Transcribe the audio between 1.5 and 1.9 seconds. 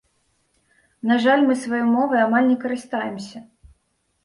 мы сваёй